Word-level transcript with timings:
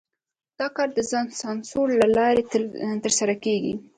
دا 0.59 0.67
کار 0.75 0.89
د 0.93 0.99
ځان 1.11 1.25
سانسور 1.41 1.87
له 2.01 2.07
لارې 2.17 2.43
ترسره 3.03 3.35
کېږي. 3.43 3.73